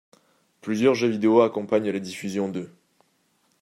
[0.61, 2.71] Plusieurs jeux vidéo accompagnent la diffusion de'.